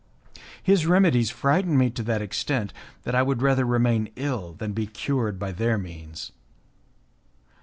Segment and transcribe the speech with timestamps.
[0.63, 4.87] His remedies frightened me to that extent that I would rather remain ill than be
[4.87, 6.31] cured by their means.